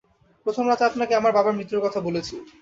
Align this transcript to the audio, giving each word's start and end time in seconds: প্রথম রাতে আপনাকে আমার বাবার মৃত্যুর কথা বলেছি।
প্রথম 0.45 0.65
রাতে 0.67 0.83
আপনাকে 0.85 1.13
আমার 1.15 1.35
বাবার 1.37 1.57
মৃত্যুর 1.57 1.83
কথা 1.85 1.99
বলেছি। 2.07 2.35